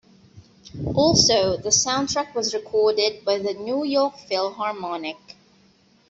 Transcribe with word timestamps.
Also, 0.95 1.55
the 1.57 1.69
soundtrack 1.69 2.33
was 2.33 2.55
recorded 2.55 3.23
by 3.23 3.37
the 3.37 3.53
New 3.53 3.85
York 3.85 4.17
Philharmonic. 4.17 5.19